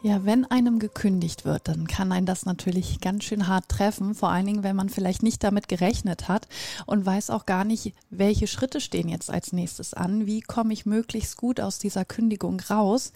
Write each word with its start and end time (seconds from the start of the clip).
Ja, 0.00 0.24
wenn 0.24 0.44
einem 0.44 0.78
gekündigt 0.78 1.44
wird, 1.44 1.66
dann 1.66 1.88
kann 1.88 2.12
ein 2.12 2.24
das 2.24 2.46
natürlich 2.46 3.00
ganz 3.00 3.24
schön 3.24 3.48
hart 3.48 3.68
treffen, 3.68 4.14
vor 4.14 4.30
allen 4.30 4.46
Dingen, 4.46 4.62
wenn 4.62 4.76
man 4.76 4.90
vielleicht 4.90 5.24
nicht 5.24 5.42
damit 5.42 5.66
gerechnet 5.66 6.28
hat 6.28 6.46
und 6.86 7.04
weiß 7.04 7.30
auch 7.30 7.46
gar 7.46 7.64
nicht, 7.64 7.94
welche 8.08 8.46
Schritte 8.46 8.80
stehen 8.80 9.08
jetzt 9.08 9.28
als 9.28 9.52
nächstes 9.52 9.94
an, 9.94 10.24
wie 10.24 10.40
komme 10.40 10.72
ich 10.72 10.86
möglichst 10.86 11.36
gut 11.36 11.60
aus 11.60 11.80
dieser 11.80 12.04
Kündigung 12.04 12.60
raus 12.60 13.12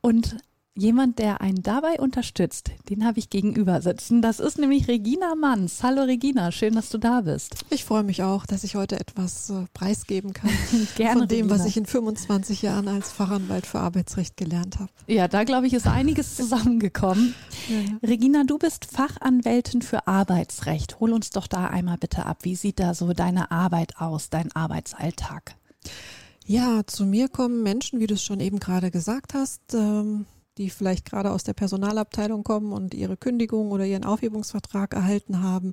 und 0.00 0.36
Jemand, 0.76 1.20
der 1.20 1.40
einen 1.40 1.62
dabei 1.62 2.00
unterstützt, 2.00 2.72
den 2.90 3.04
habe 3.04 3.20
ich 3.20 3.30
gegenüber 3.30 3.80
sitzen. 3.80 4.22
Das 4.22 4.40
ist 4.40 4.58
nämlich 4.58 4.88
Regina 4.88 5.36
Manns. 5.36 5.84
Hallo 5.84 6.02
Regina, 6.02 6.50
schön, 6.50 6.74
dass 6.74 6.90
du 6.90 6.98
da 6.98 7.20
bist. 7.20 7.64
Ich 7.70 7.84
freue 7.84 8.02
mich 8.02 8.24
auch, 8.24 8.44
dass 8.44 8.64
ich 8.64 8.74
heute 8.74 8.98
etwas 8.98 9.50
äh, 9.50 9.66
preisgeben 9.72 10.32
kann 10.32 10.50
Gerne, 10.96 11.20
von 11.20 11.28
dem, 11.28 11.46
Regina. 11.46 11.54
was 11.54 11.66
ich 11.66 11.76
in 11.76 11.86
25 11.86 12.62
Jahren 12.62 12.88
als 12.88 13.12
Fachanwalt 13.12 13.66
für 13.66 13.78
Arbeitsrecht 13.78 14.36
gelernt 14.36 14.80
habe. 14.80 14.90
Ja, 15.06 15.28
da 15.28 15.44
glaube 15.44 15.68
ich, 15.68 15.74
ist 15.74 15.86
einiges 15.86 16.34
zusammengekommen. 16.34 17.36
Ja, 17.68 17.76
ja. 17.78 18.08
Regina, 18.08 18.42
du 18.42 18.58
bist 18.58 18.84
Fachanwältin 18.84 19.80
für 19.80 20.08
Arbeitsrecht. 20.08 20.98
Hol 20.98 21.12
uns 21.12 21.30
doch 21.30 21.46
da 21.46 21.68
einmal 21.68 21.98
bitte 21.98 22.26
ab. 22.26 22.38
Wie 22.42 22.56
sieht 22.56 22.80
da 22.80 22.94
so 22.94 23.12
deine 23.12 23.52
Arbeit 23.52 24.00
aus, 24.00 24.28
dein 24.28 24.50
Arbeitsalltag? 24.50 25.54
Ja, 26.46 26.82
zu 26.84 27.06
mir 27.06 27.28
kommen 27.28 27.62
Menschen, 27.62 28.00
wie 28.00 28.08
du 28.08 28.14
es 28.14 28.24
schon 28.24 28.40
eben 28.40 28.58
gerade 28.58 28.90
gesagt 28.90 29.34
hast, 29.34 29.72
ähm, 29.72 30.26
die 30.58 30.70
vielleicht 30.70 31.04
gerade 31.04 31.30
aus 31.32 31.44
der 31.44 31.52
Personalabteilung 31.54 32.44
kommen 32.44 32.72
und 32.72 32.94
ihre 32.94 33.16
Kündigung 33.16 33.70
oder 33.72 33.84
ihren 33.84 34.04
Aufhebungsvertrag 34.04 34.94
erhalten 34.94 35.42
haben 35.42 35.72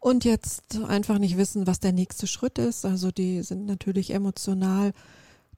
und 0.00 0.24
jetzt 0.24 0.78
einfach 0.86 1.18
nicht 1.18 1.36
wissen, 1.36 1.66
was 1.66 1.80
der 1.80 1.92
nächste 1.92 2.26
Schritt 2.26 2.58
ist. 2.58 2.84
Also 2.84 3.10
die 3.10 3.42
sind 3.42 3.66
natürlich 3.66 4.10
emotional, 4.10 4.92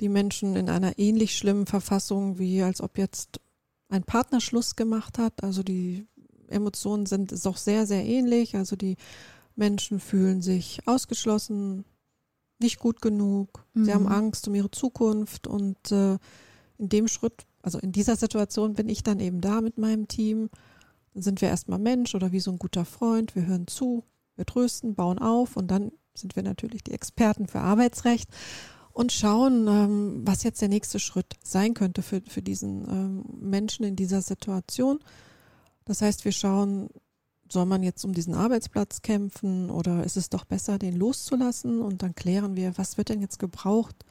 die 0.01 0.09
Menschen 0.09 0.57
in 0.57 0.71
einer 0.71 0.99
ähnlich 0.99 1.37
schlimmen 1.37 1.67
Verfassung, 1.67 2.39
wie 2.39 2.63
als 2.63 2.81
ob 2.81 2.99
jetzt 2.99 3.41
ein 3.89 4.05
Partner 4.05 4.41
Schluss 4.41 4.77
gemacht 4.77 5.19
hat. 5.19 5.43
Also 5.43 5.63
die 5.63 6.07
Emotionen 6.49 7.07
sind 7.07 7.45
doch 7.45 7.57
sehr, 7.57 7.87
sehr 7.87 8.05
ähnlich. 8.05 8.57
Also 8.57 8.77
die 8.77 8.97
Menschen 9.57 9.99
fühlen 10.01 10.41
sich 10.41 10.81
ausgeschlossen, 10.87 11.85
nicht 12.61 12.79
gut 12.79 13.03
genug. 13.03 13.65
Sie 13.75 13.81
Mhm. 13.81 13.95
haben 13.95 14.09
Angst 14.09 14.49
um 14.49 14.55
ihre 14.55 14.71
Zukunft 14.71 15.47
und 15.47 15.91
äh, 15.93 16.19
in 16.79 16.89
dem 16.89 17.09
Schritt, 17.09 17.45
also 17.69 17.81
in 17.81 17.93
dieser 17.93 18.17
Situation 18.17 18.73
bin 18.73 18.89
ich 18.89 19.03
dann 19.03 19.21
eben 19.21 19.43
da 19.43 19.61
mit 19.61 19.77
meinem 19.77 20.09
Team. 20.09 20.49
Dann 21.13 21.23
sind 21.23 21.43
wir 21.43 21.51
erstmal 21.51 21.79
Mensch 21.79 22.15
oder 22.15 22.33
wie 22.33 22.41
so 22.41 22.51
ein 22.51 22.59
guter 22.59 22.87
Freund. 22.87 23.37
Wir 23.37 23.45
hören 23.45 23.67
zu, 23.67 24.05
wir 24.37 24.47
trösten, 24.47 24.95
bauen 24.95 25.19
auf 25.19 25.55
und 25.55 25.71
dann 25.71 25.93
sind 26.15 26.35
wir 26.35 26.43
natürlich 26.43 26.83
die 26.83 26.93
Experten 26.93 27.47
für 27.47 27.61
Arbeitsrecht 27.61 28.31
und 28.95 29.13
schauen, 29.13 29.69
ähm, 29.69 30.23
was 30.25 30.45
jetzt 30.45 30.63
der 30.63 30.71
nächste 30.71 30.99
Schritt 30.99 31.37
sein 31.45 31.75
könnte 31.75 32.01
für, 32.01 32.23
für 32.27 32.41
diesen 32.41 32.89
ähm, 32.89 33.25
Menschen 33.39 33.85
in 33.85 33.97
dieser 33.97 34.23
Situation. 34.23 35.01
Das 35.85 36.01
heißt, 36.01 36.25
wir 36.25 36.33
schauen, 36.33 36.89
soll 37.53 37.67
man 37.67 37.83
jetzt 37.83 38.03
um 38.03 38.15
diesen 38.15 38.33
Arbeitsplatz 38.33 39.03
kämpfen 39.03 39.69
oder 39.69 40.05
ist 40.05 40.17
es 40.17 40.31
doch 40.31 40.47
besser, 40.47 40.79
den 40.79 40.97
loszulassen? 40.97 41.83
Und 41.83 42.03
dann 42.03 42.15
klären 42.15 42.57
wir, 42.57 42.79
was 42.79 42.97
wird 42.97 43.11
denn 43.11 43.21
jetzt 43.21 43.39
gebraucht, 43.39 44.07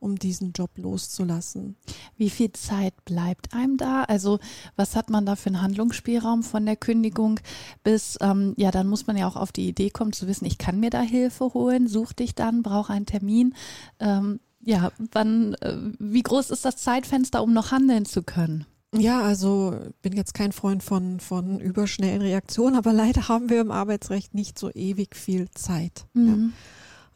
um 0.00 0.16
diesen 0.16 0.52
Job 0.52 0.70
loszulassen? 0.76 1.76
Wie 2.16 2.30
viel 2.30 2.52
Zeit 2.52 2.94
bleibt 3.04 3.54
einem 3.54 3.76
da? 3.76 4.04
Also 4.04 4.38
was 4.76 4.96
hat 4.96 5.10
man 5.10 5.26
da 5.26 5.36
für 5.36 5.48
einen 5.48 5.62
Handlungsspielraum 5.62 6.42
von 6.42 6.66
der 6.66 6.76
Kündigung 6.76 7.40
bis, 7.82 8.18
ähm, 8.20 8.54
ja, 8.56 8.70
dann 8.70 8.88
muss 8.88 9.06
man 9.06 9.16
ja 9.16 9.28
auch 9.28 9.36
auf 9.36 9.52
die 9.52 9.68
Idee 9.68 9.90
kommen 9.90 10.12
zu 10.12 10.26
wissen, 10.26 10.44
ich 10.44 10.58
kann 10.58 10.80
mir 10.80 10.90
da 10.90 11.00
Hilfe 11.00 11.54
holen, 11.54 11.88
such 11.88 12.12
dich 12.12 12.34
dann, 12.34 12.62
brauche 12.62 12.92
einen 12.92 13.06
Termin. 13.06 13.54
Ähm, 14.00 14.40
ja, 14.60 14.92
wann, 15.12 15.54
äh, 15.54 15.76
wie 15.98 16.22
groß 16.22 16.50
ist 16.50 16.64
das 16.64 16.76
Zeitfenster, 16.76 17.42
um 17.42 17.52
noch 17.52 17.70
handeln 17.70 18.04
zu 18.04 18.22
können? 18.22 18.66
Ja, 18.94 19.20
also 19.20 19.78
bin 20.00 20.14
jetzt 20.14 20.32
kein 20.32 20.52
Freund 20.52 20.82
von, 20.82 21.20
von 21.20 21.60
überschnellen 21.60 22.22
Reaktionen, 22.22 22.76
aber 22.76 22.92
leider 22.94 23.28
haben 23.28 23.50
wir 23.50 23.60
im 23.60 23.70
Arbeitsrecht 23.70 24.34
nicht 24.34 24.58
so 24.58 24.70
ewig 24.70 25.14
viel 25.16 25.50
Zeit. 25.50 26.06
Ja. 26.14 26.36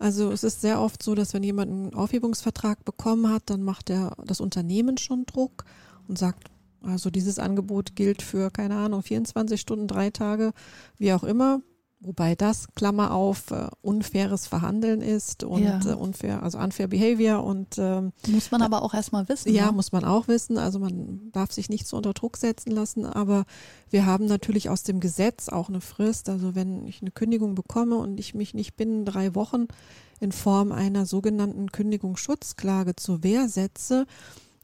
Also 0.02 0.32
es 0.32 0.42
ist 0.42 0.60
sehr 0.60 0.80
oft 0.80 1.00
so, 1.00 1.14
dass 1.14 1.32
wenn 1.32 1.44
jemand 1.44 1.70
einen 1.70 1.94
Aufhebungsvertrag 1.94 2.84
bekommen 2.84 3.32
hat, 3.32 3.44
dann 3.46 3.62
macht 3.62 3.88
der 3.88 4.16
das 4.24 4.40
Unternehmen 4.40 4.98
schon 4.98 5.26
Druck 5.26 5.64
und 6.08 6.18
sagt, 6.18 6.50
also 6.80 7.08
dieses 7.08 7.38
Angebot 7.38 7.94
gilt 7.94 8.20
für, 8.20 8.50
keine 8.50 8.74
Ahnung, 8.74 9.04
24 9.04 9.60
Stunden, 9.60 9.86
drei 9.86 10.10
Tage, 10.10 10.54
wie 10.98 11.12
auch 11.12 11.22
immer. 11.22 11.60
Wobei 12.04 12.34
das, 12.34 12.66
Klammer 12.74 13.12
auf, 13.12 13.52
äh, 13.52 13.68
unfaires 13.80 14.48
Verhandeln 14.48 15.00
ist 15.02 15.44
und 15.44 15.62
Ja. 15.62 15.80
äh, 15.86 15.94
unfair, 15.94 16.42
also 16.42 16.58
unfair 16.58 16.88
behavior 16.88 17.44
und 17.44 17.76
ähm, 17.78 18.12
Muss 18.26 18.50
man 18.50 18.60
aber 18.60 18.82
auch 18.82 18.92
erstmal 18.92 19.28
wissen. 19.28 19.54
ja, 19.54 19.66
ne? 19.66 19.72
muss 19.72 19.92
man 19.92 20.04
auch 20.04 20.26
wissen. 20.26 20.58
Also 20.58 20.80
man 20.80 21.30
darf 21.30 21.52
sich 21.52 21.68
nicht 21.68 21.86
so 21.86 21.96
unter 21.96 22.12
Druck 22.12 22.36
setzen 22.36 22.72
lassen, 22.72 23.06
aber 23.06 23.44
wir 23.90 24.04
haben 24.04 24.26
natürlich 24.26 24.68
aus 24.68 24.82
dem 24.82 24.98
Gesetz 24.98 25.48
auch 25.48 25.68
eine 25.68 25.80
Frist. 25.80 26.28
Also 26.28 26.56
wenn 26.56 26.86
ich 26.88 27.02
eine 27.02 27.12
Kündigung 27.12 27.54
bekomme 27.54 27.96
und 27.98 28.18
ich 28.18 28.34
mich 28.34 28.52
nicht 28.52 28.74
binnen 28.76 29.04
drei 29.04 29.34
Wochen 29.36 29.66
in 30.18 30.32
Form 30.32 30.72
einer 30.72 31.06
sogenannten 31.06 31.70
Kündigungsschutzklage 31.70 32.96
zur 32.96 33.22
Wehr 33.22 33.48
setze, 33.48 34.06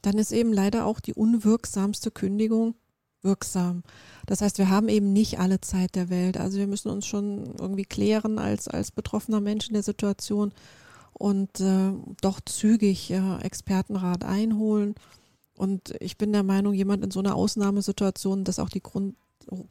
dann 0.01 0.17
ist 0.17 0.31
eben 0.31 0.51
leider 0.53 0.85
auch 0.85 0.99
die 0.99 1.13
unwirksamste 1.13 2.11
Kündigung 2.11 2.75
wirksam. 3.21 3.83
Das 4.25 4.41
heißt, 4.41 4.57
wir 4.57 4.69
haben 4.69 4.89
eben 4.89 5.13
nicht 5.13 5.39
alle 5.39 5.61
Zeit 5.61 5.95
der 5.95 6.09
Welt. 6.09 6.37
Also 6.37 6.57
wir 6.57 6.67
müssen 6.67 6.89
uns 6.89 7.05
schon 7.05 7.55
irgendwie 7.59 7.85
klären 7.85 8.39
als, 8.39 8.67
als 8.67 8.91
betroffener 8.91 9.41
Mensch 9.41 9.67
in 9.67 9.73
der 9.73 9.83
Situation 9.83 10.53
und 11.13 11.59
äh, 11.59 11.91
doch 12.21 12.39
zügig 12.41 13.11
äh, 13.11 13.37
Expertenrat 13.41 14.23
einholen. 14.23 14.95
Und 15.55 15.93
ich 15.99 16.17
bin 16.17 16.31
der 16.31 16.43
Meinung, 16.43 16.73
jemand 16.73 17.03
in 17.03 17.11
so 17.11 17.19
einer 17.19 17.35
Ausnahmesituation, 17.35 18.45
das 18.45 18.57
ist 18.57 18.63
auch 18.63 18.69
die 18.69 18.81
Grund, 18.81 19.15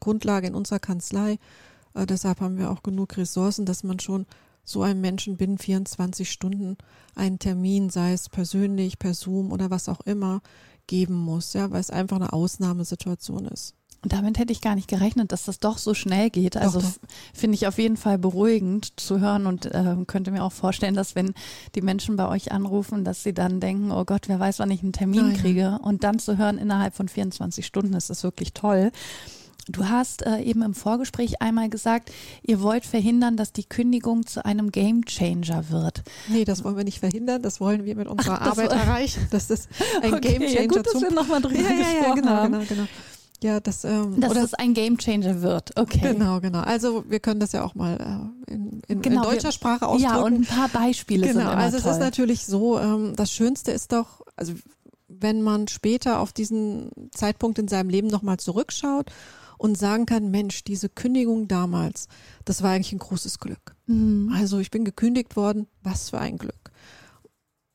Grundlage 0.00 0.47
in 0.47 0.54
unserer 0.54 0.78
Kanzlei. 0.78 1.38
Äh, 1.94 2.06
deshalb 2.06 2.41
haben 2.41 2.58
wir 2.58 2.70
auch 2.70 2.82
genug 2.82 3.16
Ressourcen, 3.16 3.64
dass 3.64 3.84
man 3.84 3.98
schon 3.98 4.26
so 4.64 4.82
einem 4.82 5.00
Menschen 5.00 5.38
binnen 5.38 5.56
24 5.56 6.31
Stunden 6.31 6.76
einen 7.14 7.38
Termin, 7.38 7.88
sei 7.88 8.12
es 8.12 8.28
persönlich, 8.28 8.98
per 8.98 9.14
Zoom 9.14 9.50
oder 9.50 9.70
was 9.70 9.88
auch 9.88 10.03
immer, 10.03 10.42
geben 10.88 11.15
muss, 11.15 11.53
ja, 11.53 11.71
weil 11.71 11.81
es 11.81 11.91
einfach 11.91 12.16
eine 12.16 12.32
Ausnahmesituation 12.32 13.47
ist. 13.47 13.75
Und 14.03 14.12
damit 14.12 14.38
hätte 14.38 14.53
ich 14.53 14.60
gar 14.60 14.76
nicht 14.76 14.88
gerechnet, 14.88 15.32
dass 15.32 15.44
das 15.44 15.59
doch 15.59 15.76
so 15.76 15.93
schnell 15.93 16.31
geht. 16.31 16.56
Also 16.56 16.81
finde 17.34 17.56
ich 17.56 17.66
auf 17.66 17.78
jeden 17.78 17.97
Fall 17.97 18.16
beruhigend 18.16 18.99
zu 19.00 19.19
hören 19.19 19.47
und 19.47 19.69
ähm, 19.72 20.06
könnte 20.06 20.31
mir 20.31 20.44
auch 20.44 20.53
vorstellen, 20.53 20.94
dass 20.94 21.16
wenn 21.16 21.34
die 21.75 21.82
Menschen 21.82 22.15
bei 22.15 22.28
euch 22.28 22.53
anrufen, 22.53 23.04
dass 23.04 23.25
sie 23.25 23.34
dann 23.34 23.59
denken, 23.59 23.91
oh 23.91 24.04
Gott, 24.04 24.28
wer 24.28 24.38
weiß, 24.38 24.60
wann 24.60 24.71
ich 24.71 24.84
einen 24.84 24.93
Termin 24.93 25.32
ja. 25.32 25.37
kriege. 25.37 25.78
Und 25.82 26.04
dann 26.04 26.21
zu 26.21 26.38
hören 26.38 26.59
innerhalb 26.59 26.94
von 26.94 27.09
24 27.09 27.66
Stunden, 27.66 27.94
ist 27.94 28.09
das 28.09 28.22
wirklich 28.22 28.53
toll. 28.53 28.93
Du 29.69 29.89
hast 29.89 30.25
äh, 30.25 30.41
eben 30.41 30.62
im 30.62 30.75
Vorgespräch 30.75 31.43
einmal 31.43 31.69
gesagt, 31.69 32.11
ihr 32.43 32.61
wollt 32.62 32.87
verhindern, 32.87 33.37
dass 33.37 33.53
die 33.53 33.65
Kündigung 33.65 34.27
zu 34.27 34.45
einem 34.45 34.73
Gamechanger 34.73 35.69
wird. 35.71 36.03
Nee, 36.29 36.45
das 36.45 36.65
wollen 36.65 36.77
wir 36.77 36.84
nicht 36.84 37.01
verhindern, 37.01 37.43
das 37.43 37.61
wollen 37.61 37.84
wir 37.84 37.95
mit 37.95 38.09
unserer 38.09 38.41
Ach, 38.41 38.47
Arbeit 38.53 38.73
erreichen, 38.73 39.27
dass 39.31 39.47
das 39.49 39.69
ein 40.03 40.15
Okay, 40.19 40.33
Gamechanger 40.33 40.61
ja, 40.62 40.67
gut, 40.67 40.87
dass 40.87 41.01
wir 41.03 41.11
nochmal 41.12 41.43
drüber 41.43 41.61
ja, 41.61 41.71
ja, 41.71 41.77
ja, 41.77 41.99
gesprochen 41.99 42.21
genau, 42.23 42.31
haben. 42.33 42.53
genau, 42.53 42.65
genau. 42.67 42.89
Ja, 43.41 43.61
das, 43.61 43.84
ähm, 43.84 44.19
Dass 44.21 44.33
oder, 44.33 44.43
es 44.43 44.55
ein 44.55 44.75
Gamechanger 44.75 45.43
wird. 45.43 45.79
Okay. 45.79 46.12
genau, 46.12 46.41
genau. 46.41 46.59
Also 46.61 47.05
wir 47.09 47.21
können 47.21 47.39
das 47.39 47.53
ja 47.53 47.62
auch 47.65 47.77
mal 47.77 48.31
äh, 48.49 48.53
in, 48.53 48.81
in, 48.89 49.00
Genau, 49.00 49.23
in 49.23 49.29
deutscher 49.31 49.49
wir- 49.49 49.53
Sprache 49.53 49.87
ausdrücken. 49.87 50.12
Ja, 50.12 50.23
und 50.23 50.35
ein 50.35 50.45
paar 50.45 50.69
Beispiele 50.69 51.27
sind 51.29 51.37
Genau, 51.38 51.53
immer 51.53 51.61
also 51.61 51.76
es 51.76 51.85
toll. 51.85 51.93
ist 51.93 51.99
natürlich 52.00 52.47
so, 52.47 52.81
ähm, 52.81 53.12
das 53.14 53.31
Schönste 53.31 53.71
ist 53.71 53.93
doch, 53.93 54.23
also 54.35 54.55
wenn 55.06 55.43
man 55.43 55.69
später 55.69 56.19
auf 56.19 56.32
diesen 56.32 56.91
Zeitpunkt 57.12 57.61
in 57.61 57.69
seinem 57.69 57.91
Leben 57.91 58.09
nochmal 58.09 58.38
zurückschaut 58.38 59.12
und 59.58 59.76
sagen 59.76 60.06
kann, 60.06 60.31
Mensch, 60.31 60.64
diese 60.64 60.88
Kündigung 60.88 61.49
damals, 61.49 62.08
das 62.44 62.62
war 62.62 62.70
eigentlich 62.70 62.93
ein 62.93 62.99
großes 62.99 63.38
Glück. 63.38 63.76
Mhm. 63.87 64.32
Also 64.34 64.58
ich 64.58 64.70
bin 64.70 64.84
gekündigt 64.84 65.37
worden, 65.37 65.66
was 65.82 66.10
für 66.10 66.19
ein 66.19 66.38
Glück. 66.38 66.72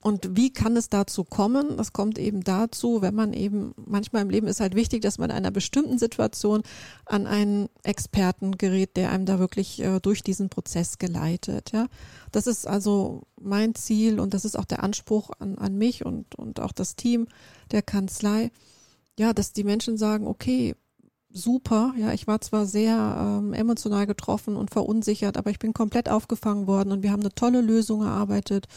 Und 0.03 0.35
wie 0.35 0.51
kann 0.51 0.75
es 0.75 0.89
dazu 0.89 1.24
kommen? 1.24 1.77
Das 1.77 1.94
kommt 1.94 2.18
eben 2.18 2.44
dazu, 2.44 3.01
wenn 3.01 3.15
man 3.15 3.31
eben, 3.31 3.74
manchmal 3.77 4.24
im 4.24 4.30
Leben 4.30 4.47
ist 4.47 4.59
halt 4.59 4.75
wichtig, 4.75 5.01
dass 5.01 5.18
man 5.18 5.30
in 5.30 5.35
einer 5.38 5.51
bestimmten 5.51 5.97
Situation 5.97 6.62
an 7.06 7.25
einen 7.25 7.69
Experten 7.83 8.57
gerät, 8.57 8.97
der 8.97 9.12
einem 9.12 9.25
da 9.25 9.39
wirklich 9.39 9.81
äh, 9.81 10.01
durch 10.01 10.21
diesen 10.21 10.50
Prozess 10.50 10.97
geleitet. 10.97 11.71
Ja, 11.71 11.88
das 12.33 12.47
ist 12.47 12.68
also 12.68 13.24
mein 13.39 13.75
Ziel 13.75 14.19
und 14.19 14.33
das 14.33 14.44
ist 14.44 14.59
auch 14.59 14.65
der 14.65 14.83
Anspruch 14.83 15.31
an, 15.39 15.57
an 15.57 15.77
mich 15.77 16.06
und, 16.06 16.36
und 16.36 16.59
auch 16.59 16.74
das 16.74 16.97
Team 16.97 17.27
der 17.71 17.81
Kanzlei. 17.81 18.51
Ja, 19.18 19.31
dass 19.31 19.53
die 19.53 19.63
Menschen 19.63 19.95
sagen, 19.95 20.27
okay, 20.27 20.75
super. 21.33 21.94
Ja, 21.97 22.13
ich 22.13 22.27
war 22.27 22.39
zwar 22.41 22.65
sehr 22.65 23.39
ähm, 23.41 23.53
emotional 23.53 24.07
getroffen 24.07 24.56
und 24.56 24.71
verunsichert, 24.71 25.38
aber 25.38 25.50
ich 25.50 25.59
bin 25.59 25.74
komplett 25.74 26.09
aufgefangen 26.09 26.68
worden 26.68 26.91
und 26.91 27.03
wir 27.03 27.12
haben 27.12 27.21
eine 27.21 27.33
tolle 27.33 27.62
Lösung 27.62 28.03
erarbeitet. 28.03 28.68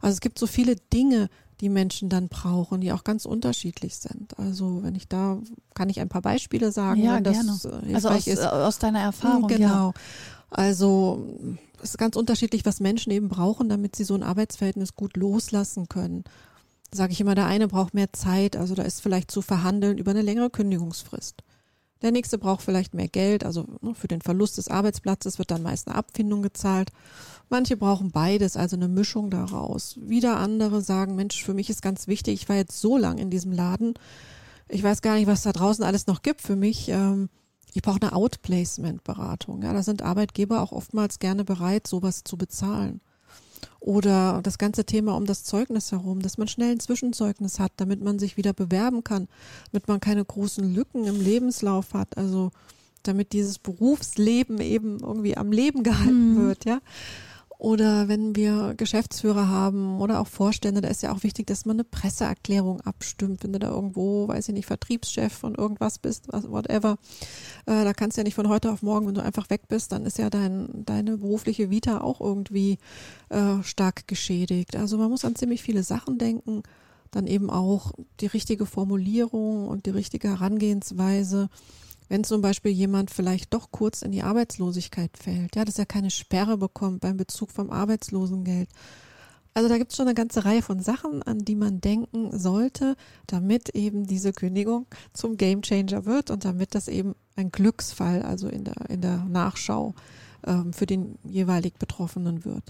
Also 0.00 0.14
es 0.14 0.20
gibt 0.20 0.38
so 0.38 0.46
viele 0.46 0.76
Dinge, 0.76 1.28
die 1.60 1.68
Menschen 1.68 2.08
dann 2.08 2.28
brauchen, 2.28 2.80
die 2.80 2.92
auch 2.92 3.04
ganz 3.04 3.26
unterschiedlich 3.26 3.96
sind. 3.96 4.38
Also 4.38 4.82
wenn 4.82 4.94
ich 4.94 5.08
da, 5.08 5.38
kann 5.74 5.90
ich 5.90 6.00
ein 6.00 6.08
paar 6.08 6.22
Beispiele 6.22 6.72
sagen, 6.72 7.02
ja, 7.02 7.16
wenn 7.16 7.24
das 7.24 7.34
gerne. 7.34 7.94
also 7.94 8.08
aus, 8.08 8.26
ist. 8.26 8.42
aus 8.42 8.78
deiner 8.78 9.00
Erfahrung. 9.00 9.48
Genau. 9.48 9.88
Ja. 9.88 9.92
Also 10.48 11.26
es 11.82 11.90
ist 11.90 11.98
ganz 11.98 12.16
unterschiedlich, 12.16 12.64
was 12.64 12.80
Menschen 12.80 13.12
eben 13.12 13.28
brauchen, 13.28 13.68
damit 13.68 13.94
sie 13.94 14.04
so 14.04 14.14
ein 14.14 14.22
Arbeitsverhältnis 14.22 14.94
gut 14.94 15.16
loslassen 15.16 15.88
können. 15.88 16.24
Sage 16.92 17.12
ich 17.12 17.20
immer, 17.20 17.34
der 17.34 17.46
eine 17.46 17.68
braucht 17.68 17.94
mehr 17.94 18.12
Zeit, 18.12 18.56
also 18.56 18.74
da 18.74 18.82
ist 18.82 19.00
vielleicht 19.00 19.30
zu 19.30 19.42
verhandeln 19.42 19.98
über 19.98 20.10
eine 20.10 20.22
längere 20.22 20.50
Kündigungsfrist. 20.50 21.42
Der 22.02 22.12
nächste 22.12 22.38
braucht 22.38 22.62
vielleicht 22.62 22.94
mehr 22.94 23.08
Geld, 23.08 23.44
also 23.44 23.66
ne, 23.80 23.94
für 23.94 24.08
den 24.08 24.22
Verlust 24.22 24.56
des 24.58 24.68
Arbeitsplatzes 24.68 25.38
wird 25.38 25.50
dann 25.50 25.62
meist 25.62 25.86
eine 25.86 25.96
Abfindung 25.96 26.42
gezahlt. 26.42 26.90
Manche 27.50 27.76
brauchen 27.76 28.10
beides, 28.10 28.56
also 28.56 28.76
eine 28.76 28.88
Mischung 28.88 29.30
daraus. 29.30 29.98
Wieder 30.00 30.38
andere 30.38 30.80
sagen, 30.80 31.14
Mensch, 31.14 31.42
für 31.44 31.52
mich 31.52 31.68
ist 31.68 31.82
ganz 31.82 32.06
wichtig, 32.06 32.42
ich 32.42 32.48
war 32.48 32.56
jetzt 32.56 32.80
so 32.80 32.96
lang 32.96 33.18
in 33.18 33.28
diesem 33.28 33.52
Laden, 33.52 33.94
ich 34.68 34.82
weiß 34.82 35.02
gar 35.02 35.16
nicht, 35.16 35.26
was 35.26 35.42
da 35.42 35.52
draußen 35.52 35.84
alles 35.84 36.06
noch 36.06 36.22
gibt 36.22 36.40
für 36.40 36.56
mich. 36.56 36.88
Ähm, 36.88 37.28
ich 37.74 37.82
brauche 37.82 38.00
eine 38.00 38.12
Outplacement-Beratung. 38.12 39.62
Ja, 39.62 39.72
da 39.72 39.82
sind 39.82 40.02
Arbeitgeber 40.02 40.60
auch 40.60 40.72
oftmals 40.72 41.18
gerne 41.18 41.44
bereit, 41.44 41.86
sowas 41.86 42.24
zu 42.24 42.36
bezahlen. 42.36 43.00
Oder 43.80 44.40
das 44.42 44.58
ganze 44.58 44.84
Thema 44.84 45.16
um 45.16 45.26
das 45.26 45.44
Zeugnis 45.44 45.92
herum, 45.92 46.20
dass 46.20 46.38
man 46.38 46.48
schnell 46.48 46.72
ein 46.72 46.80
Zwischenzeugnis 46.80 47.58
hat, 47.58 47.72
damit 47.76 48.02
man 48.02 48.18
sich 48.18 48.36
wieder 48.36 48.52
bewerben 48.52 49.04
kann, 49.04 49.28
damit 49.72 49.88
man 49.88 50.00
keine 50.00 50.24
großen 50.24 50.74
Lücken 50.74 51.04
im 51.04 51.20
Lebenslauf 51.20 51.94
hat, 51.94 52.16
also 52.18 52.50
damit 53.02 53.32
dieses 53.32 53.58
Berufsleben 53.58 54.60
eben 54.60 55.00
irgendwie 55.00 55.36
am 55.36 55.52
Leben 55.52 55.82
gehalten 55.82 56.34
mhm. 56.34 56.46
wird, 56.46 56.64
ja. 56.64 56.80
Oder 57.60 58.08
wenn 58.08 58.34
wir 58.36 58.72
Geschäftsführer 58.74 59.48
haben 59.48 60.00
oder 60.00 60.20
auch 60.20 60.28
Vorstände, 60.28 60.80
da 60.80 60.88
ist 60.88 61.02
ja 61.02 61.12
auch 61.12 61.24
wichtig, 61.24 61.46
dass 61.46 61.66
man 61.66 61.76
eine 61.76 61.84
Presseerklärung 61.84 62.80
abstimmt. 62.80 63.44
Wenn 63.44 63.52
du 63.52 63.58
da 63.58 63.68
irgendwo, 63.68 64.26
weiß 64.28 64.48
ich 64.48 64.54
nicht, 64.54 64.64
Vertriebschef 64.64 65.30
von 65.30 65.54
irgendwas 65.56 65.98
bist, 65.98 66.28
whatever, 66.32 66.96
äh, 67.66 67.84
da 67.84 67.92
kannst 67.92 68.16
du 68.16 68.22
ja 68.22 68.24
nicht 68.24 68.34
von 68.34 68.48
heute 68.48 68.72
auf 68.72 68.80
morgen, 68.80 69.06
wenn 69.06 69.14
du 69.14 69.22
einfach 69.22 69.50
weg 69.50 69.68
bist, 69.68 69.92
dann 69.92 70.06
ist 70.06 70.16
ja 70.16 70.30
dein, 70.30 70.86
deine 70.86 71.18
berufliche 71.18 71.68
Vita 71.68 72.00
auch 72.00 72.22
irgendwie 72.22 72.78
äh, 73.28 73.62
stark 73.62 74.08
geschädigt. 74.08 74.74
Also 74.74 74.96
man 74.96 75.10
muss 75.10 75.26
an 75.26 75.36
ziemlich 75.36 75.60
viele 75.60 75.82
Sachen 75.82 76.16
denken, 76.16 76.62
dann 77.10 77.26
eben 77.26 77.50
auch 77.50 77.92
die 78.20 78.26
richtige 78.26 78.64
Formulierung 78.64 79.68
und 79.68 79.84
die 79.84 79.90
richtige 79.90 80.28
Herangehensweise 80.28 81.50
wenn 82.10 82.24
zum 82.24 82.42
Beispiel 82.42 82.72
jemand 82.72 83.10
vielleicht 83.10 83.54
doch 83.54 83.70
kurz 83.70 84.02
in 84.02 84.10
die 84.10 84.24
Arbeitslosigkeit 84.24 85.16
fällt, 85.16 85.54
ja, 85.54 85.64
dass 85.64 85.78
er 85.78 85.86
keine 85.86 86.10
Sperre 86.10 86.58
bekommt 86.58 87.00
beim 87.00 87.16
Bezug 87.16 87.52
vom 87.52 87.70
Arbeitslosengeld. 87.70 88.68
Also 89.54 89.68
da 89.68 89.78
gibt 89.78 89.92
es 89.92 89.96
schon 89.96 90.06
eine 90.06 90.14
ganze 90.14 90.44
Reihe 90.44 90.60
von 90.60 90.80
Sachen, 90.80 91.22
an 91.22 91.38
die 91.38 91.54
man 91.54 91.80
denken 91.80 92.36
sollte, 92.36 92.96
damit 93.28 93.70
eben 93.70 94.06
diese 94.06 94.32
Kündigung 94.32 94.86
zum 95.12 95.36
Gamechanger 95.36 96.04
wird 96.04 96.30
und 96.30 96.44
damit 96.44 96.74
das 96.74 96.88
eben 96.88 97.14
ein 97.36 97.52
Glücksfall, 97.52 98.22
also 98.22 98.48
in 98.48 98.64
der, 98.64 98.90
in 98.90 99.00
der 99.00 99.24
Nachschau 99.24 99.88
ähm, 99.88 99.94
für 100.72 100.86
den 100.86 101.18
jeweilig 101.24 101.74
Betroffenen 101.78 102.44
wird. 102.44 102.64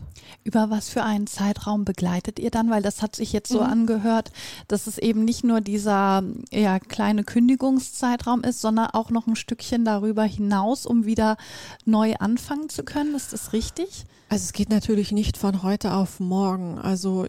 Über 0.44 0.70
was 0.70 0.88
für 0.88 1.02
einen 1.02 1.26
Zeitraum 1.26 1.84
begleitet 1.84 2.38
ihr 2.38 2.50
dann? 2.50 2.70
Weil 2.70 2.82
das 2.82 3.02
hat 3.02 3.16
sich 3.16 3.32
jetzt 3.32 3.50
so 3.50 3.60
mhm. 3.60 3.70
angehört, 3.70 4.32
dass 4.68 4.86
es 4.86 4.98
eben 4.98 5.24
nicht 5.24 5.44
nur 5.44 5.60
dieser 5.60 6.22
ja, 6.50 6.78
kleine 6.78 7.24
Kündigungszeitraum 7.24 8.42
ist, 8.42 8.60
sondern 8.60 8.86
auch 8.86 9.10
noch 9.10 9.26
ein 9.26 9.36
Stückchen 9.36 9.84
darüber 9.84 10.24
hinaus, 10.24 10.86
um 10.86 11.04
wieder 11.04 11.36
neu 11.84 12.14
anfangen 12.16 12.68
zu 12.68 12.82
können. 12.82 13.14
Ist 13.14 13.32
das 13.32 13.52
richtig? 13.52 14.04
Also 14.28 14.44
es 14.44 14.52
geht 14.52 14.70
natürlich 14.70 15.12
nicht 15.12 15.36
von 15.36 15.62
heute 15.62 15.94
auf 15.94 16.20
morgen. 16.20 16.78
Also 16.78 17.26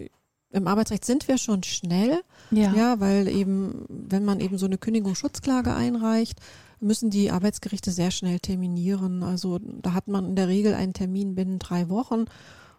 im 0.52 0.68
Arbeitsrecht 0.68 1.06
sind 1.06 1.28
wir 1.28 1.38
schon 1.38 1.64
schnell, 1.64 2.22
ja. 2.52 2.74
ja, 2.74 3.00
weil 3.00 3.28
eben, 3.28 3.86
wenn 3.88 4.26
man 4.26 4.40
eben 4.40 4.58
so 4.58 4.66
eine 4.66 4.78
Kündigungsschutzklage 4.78 5.74
einreicht, 5.74 6.40
müssen 6.82 7.10
die 7.10 7.32
Arbeitsgerichte 7.32 7.92
sehr 7.92 8.12
schnell 8.12 8.40
terminieren. 8.40 9.24
Also 9.24 9.60
da 9.60 9.94
hat 9.94 10.08
man 10.08 10.26
in 10.26 10.36
der 10.36 10.48
Regel 10.48 10.74
einen 10.74 10.94
Termin 10.94 11.36
binnen 11.36 11.60
drei 11.60 11.90
Wochen. 11.90 12.26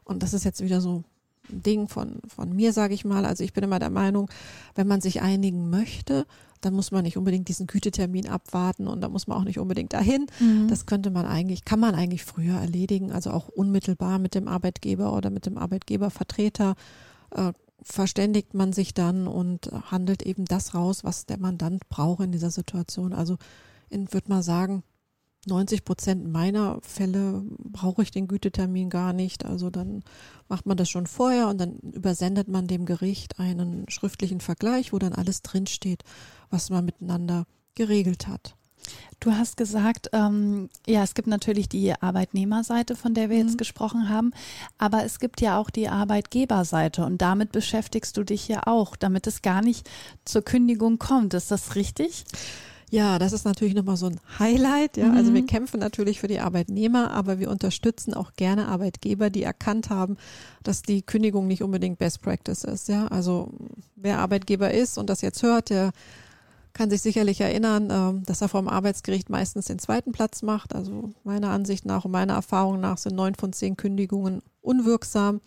Und 0.05 0.23
das 0.23 0.35
ist 0.35 0.45
jetzt 0.45 0.63
wieder 0.63 0.81
so 0.81 1.05
ein 1.51 1.63
Ding 1.63 1.89
von, 1.89 2.21
von 2.27 2.55
mir, 2.55 2.73
sage 2.73 2.95
ich 2.95 3.05
mal. 3.05 3.25
Also 3.25 3.45
ich 3.45 3.53
bin 3.53 3.65
immer 3.65 3.79
der 3.79 3.91
Meinung, 3.91 4.31
wenn 4.75 4.87
man 4.87 5.01
sich 5.01 5.23
einigen 5.23 5.71
möchte, 5.71 6.27
dann 6.61 6.75
muss 6.75 6.91
man 6.91 7.03
nicht 7.03 7.17
unbedingt 7.17 7.49
diesen 7.49 7.67
Gütetermin 7.67 8.29
abwarten 8.29 8.87
und 8.87 9.01
da 9.01 9.09
muss 9.09 9.27
man 9.27 9.39
auch 9.39 9.45
nicht 9.45 9.59
unbedingt 9.59 9.93
dahin. 9.93 10.27
Mhm. 10.39 10.69
Das 10.69 10.87
könnte 10.87 11.11
man 11.11 11.27
eigentlich, 11.27 11.65
kann 11.65 11.81
man 11.81 11.95
eigentlich 11.95 12.25
früher 12.25 12.57
erledigen, 12.57 13.13
also 13.13 13.31
auch 13.31 13.49
unmittelbar 13.49 14.19
mit 14.19 14.35
dem 14.35 14.49
Arbeitgeber 14.49 15.17
oder 15.17 15.31
mit 15.31 15.47
dem 15.47 15.59
Arbeitgebervertreter. 15.59 16.75
Äh, 17.31 17.53
verständigt 17.85 18.55
man 18.55 18.73
sich 18.73 18.95
dann 18.95 19.27
und 19.27 19.71
handelt 19.91 20.23
eben 20.23 20.45
das 20.45 20.75
raus, 20.75 21.03
was 21.03 21.27
der 21.27 21.39
Mandant 21.39 21.89
braucht 21.89 22.23
in 22.23 22.31
dieser 22.31 22.53
Situation. 22.53 23.13
Also 23.13 23.39
in, 23.93 24.13
würde 24.13 24.29
mal 24.29 24.43
sagen, 24.43 24.83
90 25.47 25.85
Prozent 25.85 26.31
meiner 26.31 26.79
Fälle 26.83 27.43
brauche 27.59 28.03
ich 28.03 28.13
den 28.13 28.29
Gütetermin 28.29 28.91
gar 28.91 29.13
nicht. 29.13 29.45
Also 29.45 29.71
dann 29.71 30.05
macht 30.49 30.67
man 30.67 30.77
das 30.77 30.89
schon 30.89 31.07
vorher 31.07 31.49
und 31.49 31.59
dann 31.59 31.79
übersendet 31.79 32.49
man 32.49 32.69
dem 32.69 32.87
Gericht 32.87 33.41
einen 33.41 33.89
schriftlichen 33.89 34.41
Vergleich, 34.41 34.93
wo 34.93 34.99
dann 34.99 35.13
alles 35.13 35.43
drinsteht, 35.43 36.05
was 36.51 36.71
man 36.71 36.85
miteinander 36.85 37.47
geregelt 37.75 38.29
hat. 38.29 38.55
Du 39.21 39.33
hast 39.33 39.57
gesagt, 39.57 40.11
ähm, 40.13 40.69
ja, 40.87 41.05
es 41.05 41.15
gibt 41.15 41.29
natürlich 41.29 41.69
die 41.69 41.93
Arbeitnehmerseite, 41.93 42.97
von 42.97 43.15
der 43.15 43.31
wir 43.31 43.41
mhm. 43.41 43.49
jetzt 43.49 43.59
gesprochen 43.59 44.09
haben, 44.09 44.33
aber 44.79 45.05
es 45.05 45.21
gibt 45.21 45.41
ja 45.41 45.59
auch 45.59 45.71
die 45.71 45.89
Arbeitgeberseite 45.89 47.05
und 47.05 47.23
damit 47.23 47.53
beschäftigst 47.53 48.17
du 48.17 48.25
dich 48.25 48.49
ja 48.49 48.63
auch, 48.67 48.97
damit 48.97 49.29
es 49.29 49.43
gar 49.43 49.63
nicht 49.63 49.89
zur 50.25 50.43
Kündigung 50.43 50.99
kommt. 50.99 51.35
Ist 51.35 51.53
das 51.53 51.77
richtig? 51.77 52.25
Ja, 52.33 52.39
das 53.19 53.33
ist 53.33 53.47
natürlich 53.47 53.75
nochmal 53.75 53.97
so 53.97 54.05
ein 54.05 54.21
Highlight. 54.39 54.99
Ja, 54.99 55.07
mhm. 55.07 55.17
also 55.17 55.33
wir 55.33 55.41
mhm. 55.41 55.47
kämpfen 55.47 55.81
natürlich 55.81 56.21
für 56.21 56.29
die 56.29 56.41
Arbeitnehmer, 56.41 57.11
aber 57.11 57.39
wir 57.39 57.51
unterstützen 57.51 58.13
auch 58.13 58.35
gerne 58.35 58.69
Arbeitgeber, 58.69 59.31
die 59.31 59.43
erkannt 59.43 59.89
haben, 59.89 60.19
dass 60.63 60.83
die 60.83 61.01
Kündigung 61.01 61.47
nicht 61.47 61.63
unbedingt 61.63 61.99
Best 61.99 62.21
Practice 62.21 62.65
ist. 62.65 62.91
Ja, 62.91 63.07
also 63.07 63.51
wer 63.97 64.19
Arbeitgeber 64.19 64.73
ist 64.73 64.99
und 64.99 65.09
das 65.09 65.23
jetzt 65.23 65.43
hört, 65.43 65.71
der 65.71 65.93
kann 66.75 66.91
sich 66.91 67.01
sicherlich 67.01 67.41
erinnern, 67.41 67.89
ähm, 67.91 68.23
dass 68.27 68.43
er 68.43 68.49
vom 68.49 68.69
Arbeitsgericht 68.69 69.31
meistens 69.31 69.67
den 69.67 69.79
zweiten 69.79 70.13
Platz 70.13 70.43
macht. 70.43 70.75
Also 70.75 71.15
meiner 71.25 71.49
Ansicht 71.49 71.87
nach 71.87 72.05
und 72.05 72.11
meiner 72.11 72.35
Erfahrung 72.35 72.79
nach 72.79 72.99
sind 72.99 73.17
neun 73.17 73.35
von 73.35 73.55
zehn 73.55 73.79
Kündigungen 73.79 74.43
unwirksam. 74.61 75.41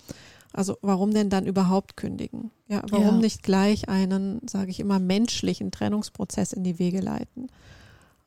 Also 0.55 0.77
warum 0.81 1.13
denn 1.13 1.29
dann 1.29 1.45
überhaupt 1.45 1.97
kündigen? 1.97 2.49
Ja, 2.69 2.81
warum 2.89 3.15
ja. 3.15 3.21
nicht 3.21 3.43
gleich 3.43 3.89
einen, 3.89 4.39
sage 4.47 4.71
ich 4.71 4.79
immer, 4.79 4.99
menschlichen 4.99 5.69
Trennungsprozess 5.69 6.53
in 6.53 6.63
die 6.63 6.79
Wege 6.79 7.01
leiten? 7.01 7.47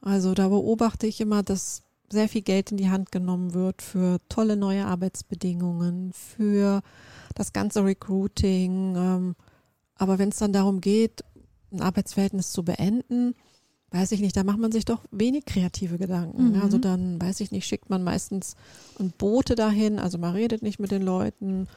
Also 0.02 0.34
da 0.34 0.48
beobachte 0.48 1.06
ich 1.06 1.22
immer, 1.22 1.42
dass 1.42 1.82
sehr 2.10 2.28
viel 2.28 2.42
Geld 2.42 2.70
in 2.70 2.76
die 2.76 2.90
Hand 2.90 3.12
genommen 3.12 3.54
wird 3.54 3.80
für 3.80 4.18
tolle 4.28 4.56
neue 4.56 4.84
Arbeitsbedingungen, 4.84 6.12
für 6.12 6.82
das 7.34 7.54
ganze 7.54 7.82
Recruiting. 7.84 8.94
Ähm, 8.96 9.36
aber 9.94 10.18
wenn 10.18 10.28
es 10.28 10.38
dann 10.38 10.52
darum 10.52 10.82
geht, 10.82 11.24
ein 11.72 11.80
Arbeitsverhältnis 11.80 12.52
zu 12.52 12.62
beenden, 12.62 13.34
weiß 13.90 14.12
ich 14.12 14.20
nicht, 14.20 14.36
da 14.36 14.44
macht 14.44 14.58
man 14.58 14.72
sich 14.72 14.84
doch 14.84 15.02
wenig 15.10 15.46
kreative 15.46 15.96
Gedanken. 15.96 16.50
Mhm. 16.50 16.62
Also 16.62 16.76
dann, 16.76 17.20
weiß 17.20 17.40
ich 17.40 17.52
nicht, 17.52 17.66
schickt 17.66 17.88
man 17.88 18.04
meistens 18.04 18.54
ein 18.98 19.12
Bote 19.16 19.54
dahin, 19.54 19.98
also 19.98 20.18
man 20.18 20.34
redet 20.34 20.62
nicht 20.62 20.78
mit 20.78 20.90
den 20.90 21.02
Leuten, 21.02 21.68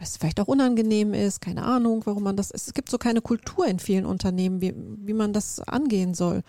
was 0.00 0.16
vielleicht 0.16 0.40
auch 0.40 0.48
unangenehm 0.48 1.12
ist, 1.12 1.40
keine 1.40 1.62
Ahnung, 1.62 2.02
warum 2.06 2.22
man 2.22 2.36
das, 2.36 2.50
es 2.50 2.72
gibt 2.72 2.90
so 2.90 2.96
keine 2.96 3.20
Kultur 3.20 3.66
in 3.66 3.78
vielen 3.78 4.06
Unternehmen, 4.06 4.60
wie, 4.62 4.74
wie 4.74 5.12
man 5.12 5.32
das 5.32 5.60
angehen 5.60 6.14
soll. 6.14 6.42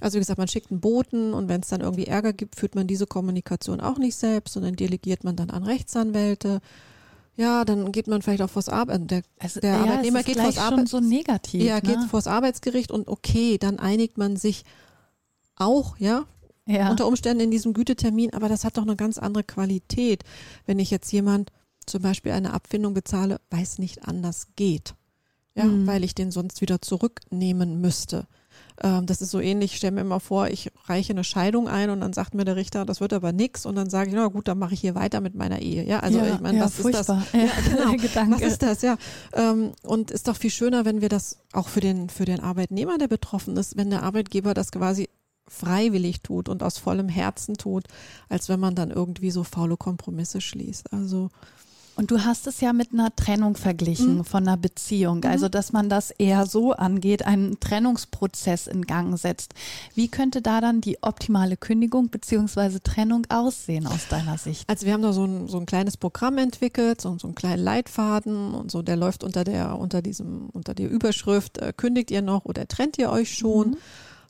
Also 0.00 0.16
wie 0.16 0.20
gesagt, 0.20 0.38
man 0.38 0.48
schickt 0.48 0.70
einen 0.70 0.80
Boten 0.80 1.34
und 1.34 1.48
wenn 1.48 1.60
es 1.60 1.68
dann 1.68 1.82
irgendwie 1.82 2.06
Ärger 2.06 2.32
gibt, 2.32 2.56
führt 2.56 2.74
man 2.74 2.86
diese 2.86 3.06
Kommunikation 3.06 3.80
auch 3.80 3.98
nicht 3.98 4.16
selbst, 4.16 4.54
sondern 4.54 4.76
delegiert 4.76 5.24
man 5.24 5.36
dann 5.36 5.50
an 5.50 5.62
Rechtsanwälte. 5.62 6.60
Ja, 7.36 7.66
dann 7.66 7.92
geht 7.92 8.06
man 8.06 8.22
vielleicht 8.22 8.40
auch 8.40 8.50
vors 8.50 8.70
Arbeit, 8.70 9.02
äh, 9.02 9.06
der, 9.06 9.22
also, 9.38 9.60
der 9.60 9.72
ja, 9.72 9.80
Arbeitnehmer 9.82 10.22
geht 10.22 10.40
vors 10.40 10.58
Arbeit, 10.58 10.88
so 10.88 11.00
negativ. 11.00 11.62
Ja, 11.62 11.76
ne? 11.76 11.82
geht 11.82 11.98
vors 12.10 12.26
Arbeitsgericht 12.26 12.90
und 12.90 13.08
okay, 13.08 13.58
dann 13.58 13.78
einigt 13.78 14.16
man 14.16 14.36
sich 14.36 14.64
auch, 15.54 15.98
ja, 15.98 16.24
ja, 16.66 16.90
unter 16.90 17.06
Umständen 17.06 17.44
in 17.44 17.50
diesem 17.50 17.74
Gütetermin, 17.74 18.32
aber 18.32 18.48
das 18.48 18.64
hat 18.64 18.76
doch 18.76 18.82
eine 18.82 18.96
ganz 18.96 19.18
andere 19.18 19.44
Qualität, 19.44 20.24
wenn 20.64 20.78
ich 20.78 20.90
jetzt 20.90 21.12
jemand 21.12 21.52
zum 21.86 22.02
Beispiel 22.02 22.32
eine 22.32 22.52
Abfindung 22.52 22.94
bezahle, 22.94 23.40
weil 23.50 23.62
es 23.62 23.78
nicht 23.78 24.06
anders 24.06 24.48
geht. 24.56 24.94
Ja, 25.54 25.64
mhm. 25.64 25.86
weil 25.86 26.04
ich 26.04 26.14
den 26.14 26.30
sonst 26.30 26.60
wieder 26.60 26.82
zurücknehmen 26.82 27.80
müsste. 27.80 28.26
Ähm, 28.82 29.06
das 29.06 29.22
ist 29.22 29.30
so 29.30 29.40
ähnlich, 29.40 29.72
ich 29.72 29.78
stelle 29.78 29.92
mir 29.92 30.00
immer 30.02 30.20
vor, 30.20 30.48
ich 30.48 30.70
reiche 30.84 31.12
eine 31.12 31.24
Scheidung 31.24 31.66
ein 31.66 31.88
und 31.88 32.00
dann 32.00 32.12
sagt 32.12 32.34
mir 32.34 32.44
der 32.44 32.56
Richter, 32.56 32.84
das 32.84 33.00
wird 33.00 33.14
aber 33.14 33.32
nichts 33.32 33.64
und 33.64 33.74
dann 33.74 33.88
sage 33.88 34.10
ich, 34.10 34.16
na 34.16 34.26
gut, 34.26 34.48
dann 34.48 34.58
mache 34.58 34.74
ich 34.74 34.80
hier 34.80 34.94
weiter 34.94 35.20
mit 35.22 35.34
meiner 35.34 35.60
Ehe. 35.60 35.84
Ja, 35.84 36.00
also 36.00 36.18
ja, 36.18 36.34
ich 36.34 36.40
meine, 36.40 36.58
ja, 36.58 36.64
was 36.64 36.74
furchtbar. 36.74 37.00
ist 37.00 37.08
das? 37.08 37.32
Ja, 37.32 37.90
genau. 38.24 38.36
was 38.36 38.42
ist 38.42 38.62
das? 38.62 38.82
Ja. 38.82 38.96
Ähm, 39.32 39.72
und 39.82 40.10
ist 40.10 40.28
doch 40.28 40.36
viel 40.36 40.50
schöner, 40.50 40.84
wenn 40.84 41.00
wir 41.00 41.08
das 41.08 41.38
auch 41.52 41.68
für 41.68 41.80
den, 41.80 42.10
für 42.10 42.26
den 42.26 42.40
Arbeitnehmer, 42.40 42.98
der 42.98 43.08
betroffen 43.08 43.56
ist, 43.56 43.76
wenn 43.76 43.88
der 43.88 44.02
Arbeitgeber 44.02 44.52
das 44.52 44.72
quasi 44.72 45.08
freiwillig 45.48 46.22
tut 46.22 46.48
und 46.48 46.62
aus 46.62 46.76
vollem 46.76 47.08
Herzen 47.08 47.56
tut, 47.56 47.84
als 48.28 48.48
wenn 48.48 48.60
man 48.60 48.74
dann 48.74 48.90
irgendwie 48.90 49.30
so 49.30 49.44
faule 49.44 49.76
Kompromisse 49.76 50.40
schließt. 50.40 50.92
Also 50.92 51.30
und 51.96 52.10
du 52.10 52.24
hast 52.24 52.46
es 52.46 52.60
ja 52.60 52.74
mit 52.74 52.92
einer 52.92 53.14
Trennung 53.16 53.56
verglichen 53.56 54.18
mhm. 54.18 54.24
von 54.24 54.46
einer 54.46 54.58
Beziehung, 54.58 55.18
mhm. 55.18 55.30
also 55.30 55.48
dass 55.48 55.72
man 55.72 55.88
das 55.88 56.10
eher 56.10 56.44
so 56.44 56.72
angeht, 56.72 57.26
einen 57.26 57.58
Trennungsprozess 57.58 58.66
in 58.66 58.82
Gang 58.82 59.18
setzt. 59.18 59.54
Wie 59.94 60.08
könnte 60.08 60.42
da 60.42 60.60
dann 60.60 60.82
die 60.82 61.02
optimale 61.02 61.56
Kündigung 61.56 62.10
beziehungsweise 62.10 62.82
Trennung 62.82 63.26
aussehen 63.30 63.86
aus 63.86 64.08
deiner 64.08 64.36
Sicht? 64.36 64.68
Also 64.68 64.84
wir 64.84 64.92
haben 64.92 65.02
da 65.02 65.14
so 65.14 65.24
ein, 65.24 65.48
so 65.48 65.58
ein 65.58 65.64
kleines 65.64 65.96
Programm 65.96 66.36
entwickelt, 66.36 67.00
so, 67.00 67.16
so 67.18 67.28
einen 67.28 67.34
kleinen 67.34 67.64
Leitfaden 67.64 68.52
und 68.54 68.70
so, 68.70 68.82
der 68.82 68.96
läuft 68.96 69.24
unter 69.24 69.44
der, 69.44 69.78
unter 69.78 70.02
diesem, 70.02 70.50
unter 70.50 70.74
der 70.74 70.90
Überschrift, 70.90 71.58
äh, 71.58 71.72
kündigt 71.74 72.10
ihr 72.10 72.22
noch 72.22 72.44
oder 72.44 72.68
trennt 72.68 72.98
ihr 72.98 73.10
euch 73.10 73.34
schon? 73.34 73.70
Mhm. 73.70 73.76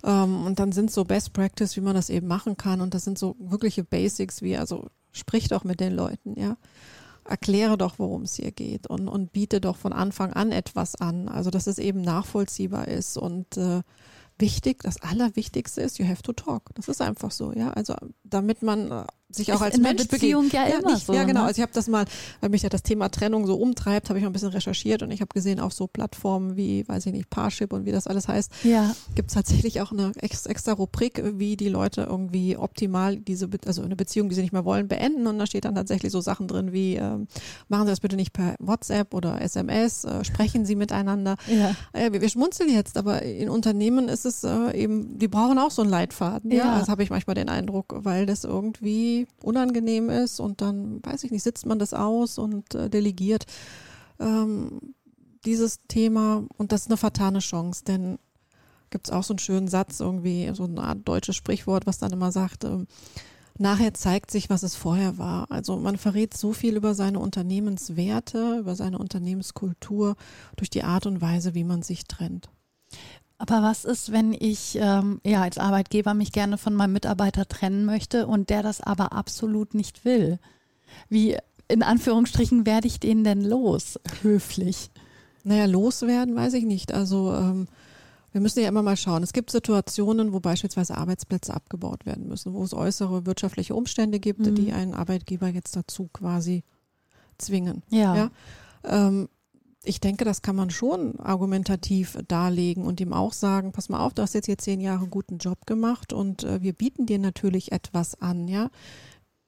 Um, 0.03 0.47
und 0.47 0.61
dann 0.61 0.71
sind 0.71 0.93
so 0.93 1.05
Best 1.05 1.33
Practice, 1.33 1.75
wie 1.75 1.81
man 1.81 1.97
das 1.97 2.11
eben 2.11 2.29
machen 2.29 2.57
kann. 2.57 2.81
Und 2.81 2.95
das 2.95 3.03
sind 3.03 3.19
so 3.19 3.35
wirkliche 3.41 3.83
Basics 3.83 4.41
wie, 4.41 4.57
also 4.57 4.87
sprich 5.11 5.49
doch 5.49 5.65
mit 5.65 5.81
den 5.81 5.95
Leuten, 5.95 6.39
ja 6.39 6.57
erkläre 7.29 7.77
doch, 7.77 7.99
worum 7.99 8.23
es 8.23 8.35
hier 8.37 8.53
geht 8.53 8.87
und, 8.87 9.09
und 9.09 9.33
biete 9.33 9.61
doch 9.61 9.77
von 9.77 9.93
Anfang 9.93 10.33
an 10.33 10.53
etwas 10.53 10.95
an. 10.95 11.29
Also, 11.29 11.51
dass 11.51 11.67
es 11.67 11.79
eben 11.79 12.01
nachvollziehbar 12.01 12.89
ist 12.89 13.17
und 13.17 13.57
äh, 13.57 13.83
wichtig, 14.39 14.83
das 14.83 15.01
Allerwichtigste 15.03 15.81
ist, 15.81 15.99
you 15.99 16.07
have 16.07 16.23
to 16.23 16.33
talk. 16.33 16.75
Das 16.75 16.89
ist 16.89 17.01
einfach 17.01 17.31
so, 17.31 17.53
ja. 17.53 17.71
Also, 17.71 17.95
damit 18.25 18.63
man 18.63 18.91
äh, 18.91 19.05
sich 19.29 19.53
auch 19.53 19.57
ist 19.57 19.63
als 19.63 19.79
Mensch 19.79 20.07
Beziehung 20.09 20.45
begegnet. 20.45 20.71
ja 20.73 20.79
immer 20.79 20.93
nicht, 20.95 21.07
so. 21.07 21.13
Ja, 21.13 21.25
genau. 21.25 21.41
Ne? 21.41 21.47
Also 21.47 21.59
ich 21.59 21.63
habe 21.63 21.73
das 21.75 21.89
mal, 21.89 22.05
weil 22.41 22.51
mich 22.51 22.63
ja 22.63 22.69
das 22.69 22.83
Thema 22.83 23.09
Trennung 23.09 23.47
so 23.47 23.57
umtreibt, 23.57 24.09
habe 24.09 24.19
ich 24.19 24.23
mal 24.23 24.31
ein 24.31 24.33
bisschen 24.33 24.51
recherchiert 24.51 25.03
und 25.03 25.11
ich 25.11 25.21
habe 25.21 25.31
gesehen, 25.35 25.59
auf 25.61 25.73
so 25.73 25.87
Plattformen 25.89 26.57
wie, 26.57 26.87
weiß 26.89 27.07
ich 27.07 27.13
nicht, 27.13 27.29
Parship 27.29 27.73
und 27.73 27.85
wie 27.87 27.93
das 27.93 28.07
alles 28.07 28.29
heißt, 28.29 28.53
Ja. 28.65 28.95
gibt 29.15 29.31
es 29.31 29.35
tatsächlich 29.35 29.81
auch 29.81 29.91
eine 29.93 30.13
ex 30.21 30.47
extra 30.47 30.73
Rubrik, 30.73 31.23
wie 31.39 31.57
die 31.57 31.69
Leute 31.69 32.03
irgendwie 32.09 32.57
optimal 32.57 33.17
diese, 33.17 33.49
also 33.67 33.83
eine 33.83 33.97
Beziehung, 33.97 34.29
die 34.29 34.35
sie 34.37 34.43
nicht 34.43 34.53
mehr 34.53 34.65
wollen, 34.65 34.87
beenden. 34.89 35.27
Und 35.27 35.39
da 35.39 35.47
steht 35.47 35.65
dann 35.65 35.75
tatsächlich 35.75 36.13
so 36.13 36.21
Sachen 36.21 36.47
drin 36.47 36.73
wie, 36.73 36.95
ähm, 36.95 37.27
machen 37.69 37.87
Sie 37.87 37.91
das 37.93 38.01
bitte 38.01 38.17
nicht 38.17 38.33
per 38.33 38.55
WhatsApp 38.61 39.13
oder 39.13 39.41
SMS, 39.43 40.05
äh, 40.05 40.25
sprechen 40.25 40.65
Sie 40.65 40.77
miteinander. 40.77 41.37
Ja. 41.49 41.75
Äh, 41.93 42.13
wir, 42.13 42.21
wir 42.21 42.29
schmunzeln 42.29 42.71
jetzt, 42.71 42.97
aber 42.97 43.23
in 43.23 43.51
Unternehmen 43.51 44.09
ist 44.09 44.25
es 44.25 44.45
äh, 44.45 44.71
eben, 44.81 45.19
die 45.19 45.29
brauchen 45.29 45.59
auch 45.59 45.71
so 45.73 45.83
einen 45.83 45.91
Leitfaden. 45.91 46.51
Ja, 46.53 46.59
Ja. 46.67 46.79
das 46.79 46.89
habe 46.89 47.03
ich 47.03 47.11
manchmal 47.11 47.35
den 47.35 47.49
Eindruck, 47.49 47.93
weil 47.99 48.27
das 48.27 48.45
irgendwie 48.45 49.16
unangenehm 49.43 50.11
ist 50.11 50.41
und 50.41 50.61
dann, 50.61 51.01
weiß 51.03 51.25
ich 51.25 51.31
nicht, 51.31 51.43
sitzt 51.43 51.67
man 51.67 51.79
das 51.79 51.95
aus 51.95 52.39
und 52.39 52.75
äh, 52.75 52.91
delegiert 52.91 53.47
ähm, 54.21 54.95
dieses 55.45 55.79
Thema 55.89 56.45
und 56.59 56.73
das 56.73 56.83
ist 56.83 56.89
eine 56.89 56.97
vertane 56.97 57.39
Chance, 57.39 57.85
denn 57.85 58.19
gibt 58.91 59.09
es 59.09 59.13
auch 59.13 59.23
so 59.23 59.33
einen 59.33 59.39
schönen 59.39 59.69
Satz, 59.69 60.01
irgendwie, 60.01 60.51
so 60.55 60.65
eine 60.65 60.83
Art 60.83 60.99
deutsches 61.05 61.37
Sprichwort, 61.37 61.87
was 61.87 61.99
dann 61.99 62.13
immer 62.13 62.33
sagt, 62.33 62.65
ähm, 62.65 62.87
nachher 63.59 63.95
zeigt 63.95 64.31
sich, 64.31 64.51
was 64.51 64.63
es 64.63 64.75
vorher 64.75 65.19
war. 65.19 65.51
Also 65.51 65.77
man 65.77 65.97
verrät 65.97 66.37
so 66.37 66.53
viel 66.53 66.77
über 66.77 66.95
seine 66.95 67.19
Unternehmenswerte, 67.19 68.59
über 68.61 68.77
seine 68.77 68.99
Unternehmenskultur 68.99 70.17
durch 70.57 70.71
die 70.71 70.85
Art 70.85 71.07
und 71.07 71.21
Weise, 71.21 71.55
wie 71.55 71.65
man 71.65 71.83
sich 71.83 72.05
trennt. 72.05 72.49
Aber 73.39 73.63
was 73.63 73.85
ist, 73.85 74.13
wenn 74.13 74.33
ich 74.33 74.79
ähm, 74.81 75.21
ja 75.25 75.43
als 75.43 75.59
Arbeitgeber 75.59 76.15
mich 76.15 76.33
gerne 76.33 76.57
von 76.59 76.75
meinem 76.75 76.93
Mitarbeiter 76.95 77.47
trennen 77.47 77.85
möchte 77.85 78.27
und 78.27 78.49
der 78.51 78.63
das 78.63 78.81
aber 78.81 79.13
absolut 79.13 79.75
nicht 79.75 80.05
will? 80.05 80.39
Wie 81.09 81.37
in 81.69 81.83
Anführungsstrichen 81.83 82.65
werde 82.65 82.87
ich 82.87 82.99
den 83.01 83.25
denn 83.25 83.43
los? 83.43 83.99
Höflich. 84.23 84.91
Naja, 85.45 85.67
loswerden 85.67 86.35
weiß 86.35 86.55
ich 86.55 86.65
nicht. 86.65 86.93
Also 86.93 87.35
ähm, 87.35 87.69
wir 88.33 88.41
müssen 88.41 88.61
ja 88.61 88.69
immer 88.69 88.83
mal 88.83 88.97
schauen. 88.97 89.23
Es 89.23 89.33
gibt 89.33 89.51
Situationen, 89.51 90.33
wo 90.33 90.41
beispielsweise 90.41 90.97
Arbeitsplätze 90.97 91.53
abgebaut 91.55 92.07
werden 92.07 92.29
müssen, 92.29 92.53
wo 92.55 92.63
es 92.65 92.73
äußere 92.75 93.27
wirtschaftliche 93.27 93.75
Umstände 93.75 94.19
gibt, 94.19 94.41
Mhm. 94.41 94.55
die 94.55 94.73
einen 94.73 94.95
Arbeitgeber 94.95 95.49
jetzt 95.49 95.77
dazu 95.77 96.09
quasi 96.13 96.65
zwingen. 97.39 97.83
Ja. 97.91 98.17
Ja. 98.17 98.31
Ähm, 98.85 99.29
ich 99.87 100.01
denke, 100.01 100.25
das 100.25 100.43
kann 100.43 100.57
man 100.57 100.71
schon 100.71 101.19
argumentativ 101.21 102.19
darlegen 102.29 102.85
und 102.85 103.01
ihm 103.01 103.13
auch 103.13 103.33
sagen, 103.33 103.73
pass 103.73 103.89
mal 103.89 104.05
auf, 104.05 104.15
du 104.15 104.23
hast 104.23 104.35
jetzt 104.35 104.47
hier 104.47 104.59
zehn 104.59 104.81
Jahre 104.81 105.03
einen 105.03 105.11
guten 105.11 105.39
Job 105.39 105.67
gemacht 105.67 106.13
und 106.13 106.45
äh, 106.45 106.63
wir 106.63 106.73
bieten 106.73 107.07
dir 107.07 107.19
natürlich 107.19 107.73
etwas 107.73 108.21
an, 108.21 108.49
ja. 108.49 108.71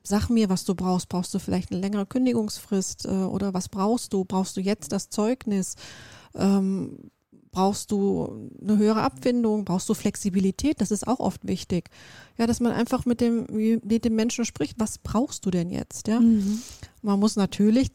Sag 0.05 0.31
mir, 0.31 0.49
was 0.49 0.65
du 0.65 0.75
brauchst. 0.75 1.11
Brauchst 1.11 1.35
du 1.35 1.39
vielleicht 1.39 1.71
eine 1.71 1.81
längere 1.81 2.07
Kündigungsfrist 2.07 3.05
äh, 3.05 3.09
oder 3.09 3.53
was 3.53 3.69
brauchst 3.69 4.13
du? 4.15 4.25
Brauchst 4.25 4.57
du 4.57 4.61
jetzt 4.61 4.93
das 4.93 5.11
Zeugnis? 5.11 5.75
Ähm, 6.35 7.11
brauchst 7.51 7.91
du 7.91 8.49
eine 8.63 8.79
höhere 8.79 9.03
Abfindung? 9.03 9.65
Brauchst 9.65 9.89
du 9.89 9.95
Flexibilität? 9.95 10.81
Das 10.81 10.93
ist 10.93 11.07
auch 11.07 11.19
oft 11.21 11.47
wichtig. 11.47 11.91
Ja, 12.39 12.47
dass 12.47 12.61
man 12.61 12.73
einfach 12.73 13.05
mit 13.05 13.21
dem, 13.21 13.47
mit 13.51 14.05
dem 14.05 14.15
Menschen 14.15 14.45
spricht. 14.45 14.79
Was 14.79 14.99
brauchst 14.99 15.45
du 15.45 15.51
denn 15.51 15.69
jetzt? 15.71 16.09
Ja. 16.09 16.21
Mhm. 16.21 16.63
Man 17.03 17.21
muss 17.21 17.37
natürlich, 17.37 17.91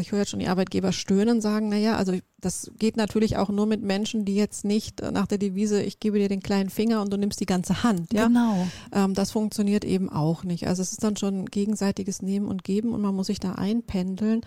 ich 0.00 0.12
höre 0.12 0.20
jetzt 0.20 0.30
schon 0.30 0.40
die 0.40 0.48
Arbeitgeber 0.48 0.92
stöhnen, 0.92 1.40
sagen, 1.40 1.68
naja, 1.68 1.96
also 1.96 2.12
das 2.40 2.70
geht 2.78 2.96
natürlich 2.96 3.36
auch 3.36 3.48
nur 3.48 3.66
mit 3.66 3.82
Menschen, 3.82 4.24
die 4.24 4.34
jetzt 4.34 4.64
nicht 4.64 5.00
äh, 5.00 5.10
nach 5.10 5.26
der 5.26 5.38
Devise, 5.38 5.82
ich 5.82 6.00
gebe 6.00 6.18
dir 6.18 6.28
den 6.28 6.42
kleinen 6.42 6.70
Finger 6.70 7.00
und 7.02 7.12
du 7.12 7.16
nimmst 7.16 7.40
die 7.40 7.46
ganze 7.46 7.82
Hand. 7.82 8.12
Ja? 8.12 8.26
Genau. 8.26 8.66
Ähm, 8.92 9.14
das 9.14 9.30
funktioniert 9.30 9.84
eben 9.84 10.08
auch 10.08 10.44
nicht. 10.44 10.66
Also 10.66 10.82
es 10.82 10.92
ist 10.92 11.04
dann 11.04 11.16
schon 11.16 11.46
gegenseitiges 11.46 12.22
Nehmen 12.22 12.48
und 12.48 12.64
Geben 12.64 12.92
und 12.92 13.00
man 13.00 13.14
muss 13.14 13.28
sich 13.28 13.40
da 13.40 13.52
einpendeln. 13.52 14.42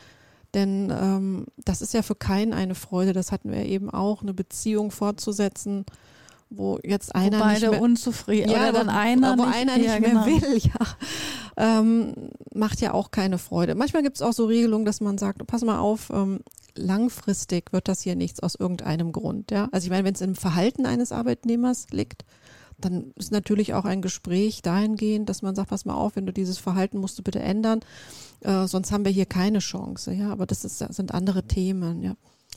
Denn 0.54 0.92
ähm, 0.92 1.46
das 1.58 1.82
ist 1.82 1.94
ja 1.94 2.04
für 2.04 2.16
keinen 2.16 2.54
eine 2.54 2.76
Freude. 2.76 3.14
Das 3.14 3.32
hatten 3.32 3.52
wir 3.52 3.66
eben 3.66 3.90
auch, 3.90 4.22
eine 4.22 4.34
Beziehung 4.34 4.92
fortzusetzen, 4.92 5.86
wo 6.58 6.80
jetzt 6.84 7.16
einer 7.16 7.40
Wo 7.40 7.46
nicht 7.46 7.62
beide 7.62 7.70
mehr, 7.72 7.82
unzufrieden 7.82 8.52
ja, 8.52 8.70
oder 8.70 8.74
dann 8.74 8.88
wo, 8.88 8.92
einer 8.92 9.38
wo 9.38 9.46
nicht, 9.46 9.56
einer 9.56 9.78
nicht 9.78 9.88
ja, 9.88 10.00
mehr 10.00 10.10
genau. 10.10 10.26
will, 10.26 10.58
ja. 10.58 10.88
Ähm, 11.56 12.14
macht 12.54 12.82
ja 12.82 12.94
auch 12.94 13.12
keine 13.12 13.38
Freude. 13.38 13.76
Manchmal 13.76 14.04
gibt 14.04 14.16
es 14.16 14.22
auch 14.22 14.34
so 14.34 14.46
Regelungen, 14.46 14.86
dass 14.86 15.02
man 15.02 15.18
sagt, 15.18 15.46
pass 15.48 15.64
mal 15.64 15.80
auf, 15.80 16.10
ähm, 16.12 16.40
langfristig 16.76 17.72
wird 17.72 17.88
das 17.88 18.02
hier 18.02 18.16
nichts 18.16 18.40
aus 18.40 18.56
irgendeinem 18.56 19.12
Grund. 19.12 19.52
Ja? 19.52 19.70
Also 19.72 19.86
ich 19.86 19.92
meine, 19.92 20.06
wenn 20.06 20.16
es 20.16 20.22
im 20.22 20.36
Verhalten 20.36 20.86
eines 20.86 21.12
Arbeitnehmers 21.12 21.88
liegt, 21.92 22.26
dann 22.80 23.14
ist 23.16 23.32
natürlich 23.32 23.74
auch 23.74 23.86
ein 23.86 24.02
Gespräch 24.02 24.62
dahingehend, 24.62 25.30
dass 25.30 25.42
man 25.42 25.56
sagt, 25.56 25.70
pass 25.70 25.86
mal 25.86 25.94
auf, 25.94 26.16
wenn 26.16 26.26
du 26.26 26.34
dieses 26.34 26.58
Verhalten 26.58 26.98
musst 26.98 27.18
du 27.18 27.24
bitte 27.24 27.40
ändern, 27.40 27.80
äh, 28.42 28.68
sonst 28.68 28.92
haben 28.92 29.06
wir 29.06 29.12
hier 29.12 29.26
keine 29.26 29.60
Chance. 29.60 30.12
Ja, 30.14 30.32
aber 30.32 30.46
das 30.46 30.66
ist, 30.66 30.82
das 30.82 30.96
sind 30.96 31.14
andere 31.14 31.44
Themen. 31.44 32.02
Ja. 32.02 32.16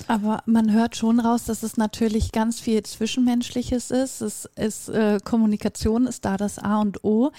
Aber 0.09 0.43
man 0.47 0.73
hört 0.73 0.97
schon 0.97 1.19
raus, 1.19 1.45
dass 1.45 1.63
es 1.63 1.77
natürlich 1.77 2.31
ganz 2.31 2.61
viel 2.61 2.83
Zwischenmenschliches 2.83 3.91
ist. 3.91 4.21
Es 4.21 4.49
ist 4.55 4.89
äh, 4.89 5.19
Kommunikation 5.25 6.07
ist 6.07 6.25
da 6.25 6.37
das 6.37 6.59
A 6.59 6.81
und 6.81 7.03
O. 7.03 7.33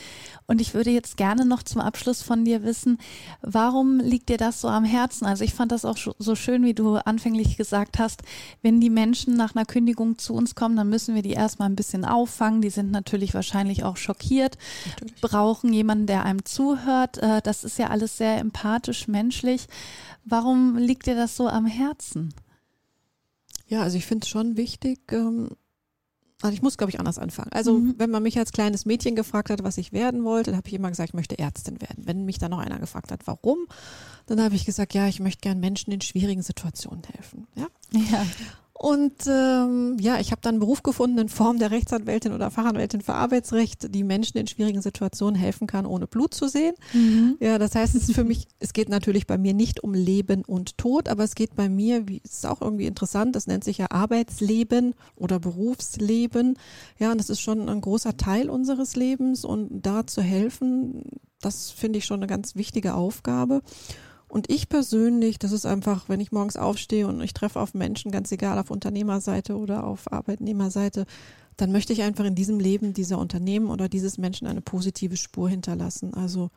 Und 0.48 0.60
ich 0.60 0.74
würde 0.74 0.90
jetzt 0.90 1.18
gerne 1.18 1.46
noch 1.46 1.64
zum 1.64 1.82
Abschluss 1.82 2.22
von 2.22 2.44
dir 2.44 2.64
wissen, 2.64 2.98
warum 3.42 4.00
liegt 4.00 4.30
dir 4.30 4.38
das 4.38 4.60
so 4.60 4.68
am 4.68 4.84
Herzen? 4.84 5.26
Also 5.26 5.44
ich 5.44 5.54
fand 5.54 5.72
das 5.72 5.86
auch 5.86 5.98
so 6.20 6.36
schön, 6.36 6.64
wie 6.66 6.74
du 6.74 6.96
anfänglich 6.96 7.56
gesagt 7.58 8.00
hast, 8.00 8.24
wenn 8.62 8.82
die 8.82 8.90
Menschen 8.90 9.38
nach 9.38 9.56
einer 9.56 9.66
Kündigung 9.66 10.18
zu 10.18 10.34
uns 10.34 10.56
kommen, 10.56 10.76
dann 10.76 10.90
müssen 10.90 11.16
wir 11.16 11.22
die 11.22 11.34
erstmal 11.34 11.70
ein 11.70 11.76
bisschen 11.76 12.04
auffangen. 12.04 12.62
Die 12.62 12.70
sind 12.70 12.92
natürlich 12.92 13.34
wahrscheinlich 13.34 13.84
auch 13.84 13.98
schockiert, 13.98 14.58
Natürlich. 14.90 15.22
brauchen 15.22 15.72
jemanden, 15.72 16.08
der 16.08 16.24
einem 16.26 16.44
zuhört. 16.44 17.18
Äh, 17.20 17.42
das 17.42 17.64
ist 17.64 17.80
ja 17.80 17.88
alles 17.88 18.18
sehr 18.18 18.40
empathisch, 18.40 19.08
menschlich. 19.08 19.68
Warum 20.26 20.76
liegt 20.76 21.06
dir 21.06 21.16
das 21.16 21.38
so 21.38 21.48
am 21.48 21.66
Herzen? 21.66 22.34
Ja, 23.68 23.82
also 23.84 23.98
ich 23.98 24.06
finde 24.06 24.24
es 24.26 24.30
schon 24.30 24.58
wichtig. 24.58 25.00
Ähm, 25.12 25.50
also 26.42 26.54
ich 26.54 26.62
muss, 26.62 26.78
glaube 26.78 26.92
ich, 26.92 27.00
anders 27.00 27.18
anfangen. 27.18 27.52
Also 27.52 27.74
Mhm. 27.80 27.96
wenn 27.98 28.12
man 28.12 28.22
mich 28.22 28.38
als 28.38 28.52
kleines 28.52 28.86
Mädchen 28.86 29.16
gefragt 29.16 29.50
hat, 29.50 29.64
was 29.64 29.78
ich 29.78 29.92
werden 29.92 30.24
wollte, 30.24 30.52
dann 30.52 30.58
habe 30.58 30.68
ich 30.68 30.74
immer 30.76 30.90
gesagt, 30.90 31.10
ich 31.10 31.14
möchte 31.16 31.40
Ärztin 31.40 31.82
werden. 31.82 32.06
Wenn 32.06 32.26
mich 32.26 32.38
dann 32.38 32.52
noch 32.52 32.60
einer 32.60 32.78
gefragt 32.80 33.12
hat, 33.12 33.26
warum, 33.26 33.58
dann 34.28 34.42
habe 34.42 34.56
ich 34.56 34.64
gesagt, 34.66 34.94
ja, 34.94 35.08
ich 35.08 35.20
möchte 35.20 35.42
gern 35.42 35.60
Menschen 35.60 35.92
in 35.92 36.02
schwierigen 36.02 36.44
Situationen 36.44 37.04
helfen. 37.06 37.48
Ja. 37.56 37.68
Ja. 37.92 38.26
Und 38.80 39.26
ähm, 39.26 39.98
ja, 40.00 40.20
ich 40.20 40.30
habe 40.30 40.42
dann 40.44 40.56
einen 40.56 40.60
Beruf 40.60 40.84
gefunden 40.84 41.18
in 41.18 41.30
Form 41.30 41.58
der 41.58 41.72
Rechtsanwältin 41.72 42.32
oder 42.32 42.52
Fachanwältin 42.52 43.02
für 43.02 43.16
Arbeitsrecht, 43.16 43.94
die 43.96 44.04
Menschen 44.04 44.38
in 44.38 44.46
schwierigen 44.46 44.84
Situationen 44.84 45.34
helfen 45.34 45.66
kann, 45.66 45.88
ohne 45.88 46.06
Blut 46.06 46.36
zu 46.36 46.48
sehen. 46.48 46.76
Mhm. 46.94 47.38
Ja, 47.40 47.58
das 47.58 47.74
heißt, 47.74 47.96
es 47.96 48.10
ist 48.10 48.14
für 48.14 48.24
mich, 48.24 48.48
es 48.60 48.74
geht 48.74 48.90
natürlich 48.90 49.26
bei 49.26 49.40
mir 49.40 49.56
nicht 49.56 49.84
um 49.84 49.96
Leben 49.96 50.46
und 50.46 50.78
Tod, 50.78 51.10
aber 51.10 51.24
es 51.24 51.34
geht 51.34 51.56
bei 51.56 51.70
mir, 51.70 52.08
wie, 52.08 52.22
es 52.24 52.34
ist 52.34 52.46
auch 52.46 52.62
irgendwie 52.62 52.86
interessant, 52.86 53.36
das 53.36 53.48
nennt 53.48 53.64
sich 53.64 53.80
ja 53.80 53.88
Arbeitsleben 53.90 54.94
oder 55.16 55.40
Berufsleben. 55.40 56.60
Ja, 57.00 57.12
und 57.12 57.18
das 57.18 57.32
ist 57.32 57.42
schon 57.42 57.70
ein 57.70 57.82
großer 57.82 58.16
Teil 58.16 58.48
unseres 58.48 58.96
Lebens 58.96 59.44
und 59.44 59.82
da 59.82 60.06
zu 60.06 60.22
helfen, 60.22 61.02
das 61.42 61.72
finde 61.72 61.98
ich 61.98 62.06
schon 62.06 62.20
eine 62.20 62.28
ganz 62.28 62.56
wichtige 62.56 62.94
Aufgabe. 62.94 63.64
Und 64.28 64.50
ich 64.52 64.68
persönlich, 64.68 65.40
das 65.40 65.52
ist 65.54 65.66
einfach, 65.66 66.10
wenn 66.10 66.20
ich 66.20 66.32
morgens 66.32 66.58
aufstehe 66.58 67.08
und 67.08 67.22
ich 67.22 67.34
treffe 67.34 67.60
auf 67.60 67.74
Menschen, 67.74 68.12
ganz 68.12 68.32
egal 68.32 68.60
auf 68.60 68.72
Unternehmerseite 68.72 69.56
oder 69.58 69.86
auf 69.86 70.12
Arbeitnehmerseite, 70.12 71.06
dann 71.56 71.72
möchte 71.72 71.94
ich 71.94 72.04
einfach 72.04 72.26
in 72.26 72.36
diesem 72.36 72.60
Leben 72.60 72.94
dieser 72.94 73.18
Unternehmen 73.18 73.70
oder 73.70 73.90
dieses 73.90 74.18
Menschen 74.18 74.46
eine 74.48 74.62
positive 74.62 75.18
Spur 75.18 75.50
hinterlassen. 75.50 76.14
Also 76.14 76.50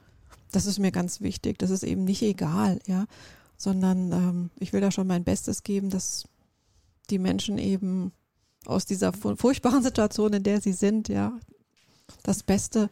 das 0.53 0.67
ist 0.67 0.79
mir 0.79 0.91
ganz 0.91 1.21
wichtig. 1.21 1.59
Das 1.59 1.71
ist 1.71 1.85
eben 1.85 2.05
nicht 2.05 2.23
egal, 2.23 2.81
ja, 2.87 3.07
sondern 3.57 4.13
ähm, 4.13 4.51
ich 4.59 4.73
will 4.73 4.81
da 4.81 4.91
schon 4.91 5.07
mein 5.07 5.25
Bestes 5.25 5.63
geben, 5.63 5.91
dass 5.91 6.25
die 7.09 7.19
Menschen 7.19 7.57
eben 7.59 8.13
aus 8.67 8.85
dieser 8.85 9.13
fu- 9.13 9.37
furchtbaren 9.37 9.83
Situation, 9.85 10.33
in 10.33 10.43
der 10.43 10.61
sie 10.61 10.73
sind, 10.73 11.09
ja, 11.09 11.39
das 12.25 12.43
Beste 12.43 12.89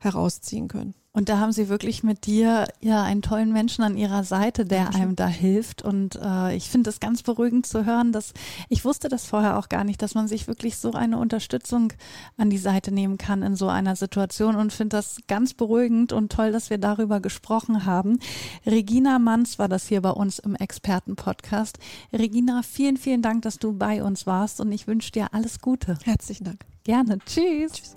herausziehen 0.00 0.68
können. 0.68 0.94
Und 1.18 1.28
da 1.28 1.40
haben 1.40 1.50
Sie 1.50 1.68
wirklich 1.68 2.04
mit 2.04 2.26
dir 2.26 2.68
ja 2.80 3.02
einen 3.02 3.22
tollen 3.22 3.52
Menschen 3.52 3.82
an 3.82 3.96
Ihrer 3.96 4.22
Seite, 4.22 4.64
der 4.64 4.94
einem 4.94 5.16
da 5.16 5.26
hilft. 5.26 5.82
Und 5.82 6.14
äh, 6.14 6.54
ich 6.54 6.70
finde 6.70 6.90
es 6.90 7.00
ganz 7.00 7.24
beruhigend 7.24 7.66
zu 7.66 7.84
hören, 7.84 8.12
dass 8.12 8.34
ich 8.68 8.84
wusste 8.84 9.08
das 9.08 9.26
vorher 9.26 9.58
auch 9.58 9.68
gar 9.68 9.82
nicht, 9.82 10.00
dass 10.00 10.14
man 10.14 10.28
sich 10.28 10.46
wirklich 10.46 10.76
so 10.76 10.92
eine 10.92 11.18
Unterstützung 11.18 11.92
an 12.36 12.50
die 12.50 12.56
Seite 12.56 12.92
nehmen 12.92 13.18
kann 13.18 13.42
in 13.42 13.56
so 13.56 13.66
einer 13.66 13.96
Situation 13.96 14.54
und 14.54 14.72
finde 14.72 14.96
das 14.96 15.16
ganz 15.26 15.54
beruhigend 15.54 16.12
und 16.12 16.30
toll, 16.30 16.52
dass 16.52 16.70
wir 16.70 16.78
darüber 16.78 17.18
gesprochen 17.18 17.84
haben. 17.84 18.20
Regina 18.64 19.18
Manns 19.18 19.58
war 19.58 19.68
das 19.68 19.88
hier 19.88 20.02
bei 20.02 20.12
uns 20.12 20.38
im 20.38 20.54
Expertenpodcast. 20.54 21.80
Regina, 22.12 22.62
vielen, 22.62 22.96
vielen 22.96 23.22
Dank, 23.22 23.42
dass 23.42 23.58
du 23.58 23.72
bei 23.72 24.04
uns 24.04 24.24
warst 24.28 24.60
und 24.60 24.70
ich 24.70 24.86
wünsche 24.86 25.10
dir 25.10 25.34
alles 25.34 25.58
Gute. 25.58 25.98
Herzlichen 26.04 26.44
Dank. 26.44 26.64
Gerne. 26.84 27.18
Tschüss. 27.26 27.72
Tschüss. 27.72 27.96